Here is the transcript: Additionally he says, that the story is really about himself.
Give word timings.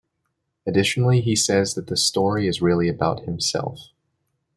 Additionally 0.65 1.21
he 1.21 1.35
says, 1.35 1.75
that 1.75 1.85
the 1.85 1.95
story 1.95 2.47
is 2.47 2.59
really 2.59 2.89
about 2.89 3.19
himself. 3.25 3.89